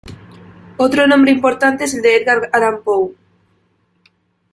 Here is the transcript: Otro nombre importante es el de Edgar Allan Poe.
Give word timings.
Otro 0.77 1.05
nombre 1.05 1.29
importante 1.29 1.83
es 1.83 1.93
el 1.93 2.01
de 2.01 2.15
Edgar 2.23 2.49
Allan 2.53 2.81
Poe. 2.83 3.13